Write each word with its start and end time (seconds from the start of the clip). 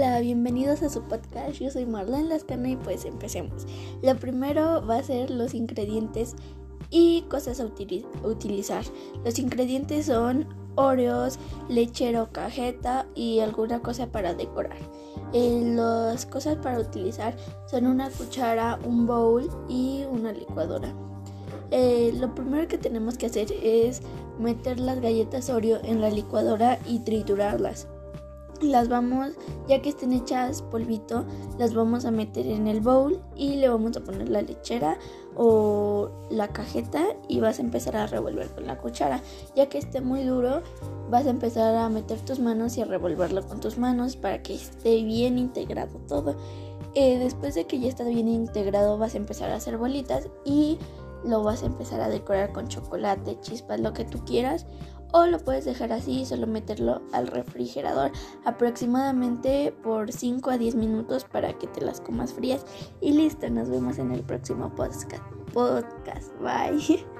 bienvenidos 0.00 0.82
a 0.82 0.88
su 0.88 1.02
podcast. 1.02 1.58
Yo 1.58 1.70
soy 1.70 1.84
Marlene 1.84 2.28
Lascana 2.28 2.70
y 2.70 2.76
pues 2.76 3.04
empecemos. 3.04 3.66
Lo 4.02 4.16
primero 4.16 4.84
va 4.86 4.96
a 4.96 5.02
ser 5.02 5.30
los 5.30 5.52
ingredientes 5.52 6.34
y 6.88 7.22
cosas 7.28 7.60
a 7.60 7.66
utilizar. 8.24 8.84
Los 9.22 9.38
ingredientes 9.38 10.06
son 10.06 10.46
Oreos, 10.76 11.38
lechero, 11.68 12.30
cajeta 12.32 13.06
y 13.14 13.40
alguna 13.40 13.82
cosa 13.82 14.06
para 14.06 14.32
decorar. 14.32 14.78
Eh, 15.34 15.74
las 15.76 16.24
cosas 16.24 16.56
para 16.56 16.80
utilizar 16.80 17.36
son 17.70 17.86
una 17.86 18.08
cuchara, 18.08 18.78
un 18.86 19.06
bowl 19.06 19.50
y 19.68 20.04
una 20.10 20.32
licuadora. 20.32 20.94
Eh, 21.70 22.14
lo 22.18 22.34
primero 22.34 22.66
que 22.66 22.78
tenemos 22.78 23.18
que 23.18 23.26
hacer 23.26 23.52
es 23.62 24.00
meter 24.38 24.80
las 24.80 25.02
galletas 25.02 25.50
Oreo 25.50 25.80
en 25.84 26.00
la 26.00 26.08
licuadora 26.08 26.78
y 26.86 27.00
triturarlas 27.00 27.88
las 28.62 28.88
vamos, 28.88 29.32
ya 29.68 29.82
que 29.82 29.90
estén 29.90 30.12
hechas 30.12 30.62
polvito, 30.62 31.24
las 31.58 31.74
vamos 31.74 32.04
a 32.04 32.10
meter 32.10 32.46
en 32.46 32.66
el 32.66 32.80
bowl 32.80 33.20
y 33.36 33.56
le 33.56 33.68
vamos 33.68 33.96
a 33.96 34.00
poner 34.00 34.28
la 34.28 34.42
lechera 34.42 34.98
o 35.36 36.10
la 36.30 36.48
cajeta 36.48 37.04
y 37.28 37.40
vas 37.40 37.58
a 37.58 37.62
empezar 37.62 37.96
a 37.96 38.06
revolver 38.06 38.48
con 38.48 38.66
la 38.66 38.78
cuchara. 38.78 39.20
Ya 39.56 39.68
que 39.68 39.78
esté 39.78 40.00
muy 40.00 40.24
duro, 40.24 40.62
vas 41.10 41.26
a 41.26 41.30
empezar 41.30 41.74
a 41.74 41.88
meter 41.88 42.20
tus 42.20 42.38
manos 42.38 42.76
y 42.76 42.82
a 42.82 42.84
revolverlo 42.84 43.46
con 43.46 43.60
tus 43.60 43.78
manos 43.78 44.16
para 44.16 44.42
que 44.42 44.54
esté 44.54 45.02
bien 45.02 45.38
integrado 45.38 45.98
todo. 46.08 46.36
Eh, 46.94 47.18
después 47.18 47.54
de 47.54 47.66
que 47.66 47.80
ya 47.80 47.88
está 47.88 48.04
bien 48.04 48.28
integrado, 48.28 48.98
vas 48.98 49.14
a 49.14 49.18
empezar 49.18 49.50
a 49.50 49.56
hacer 49.56 49.78
bolitas 49.78 50.28
y 50.44 50.78
lo 51.24 51.42
vas 51.42 51.62
a 51.62 51.66
empezar 51.66 52.00
a 52.00 52.08
decorar 52.08 52.52
con 52.52 52.68
chocolate, 52.68 53.38
chispas, 53.40 53.80
lo 53.80 53.92
que 53.92 54.04
tú 54.04 54.24
quieras 54.24 54.66
o 55.12 55.26
lo 55.26 55.38
puedes 55.38 55.64
dejar 55.64 55.92
así 55.92 56.20
y 56.20 56.26
solo 56.26 56.46
meterlo 56.46 57.02
al 57.12 57.26
refrigerador 57.26 58.12
aproximadamente 58.44 59.74
por 59.82 60.12
5 60.12 60.50
a 60.50 60.58
10 60.58 60.74
minutos 60.74 61.24
para 61.24 61.52
que 61.58 61.66
te 61.66 61.80
las 61.80 62.00
comas 62.00 62.32
frías 62.32 62.64
y 63.00 63.12
listo, 63.12 63.48
nos 63.50 63.68
vemos 63.68 63.98
en 63.98 64.12
el 64.12 64.22
próximo 64.22 64.74
podcast. 64.74 65.22
Podcast, 65.52 66.32
bye. 66.40 67.04